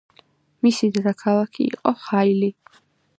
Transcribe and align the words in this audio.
მისი 0.67 0.87
დედაქალაქი 0.95 1.65
იყო 1.73 1.93
ჰაილი. 2.07 2.51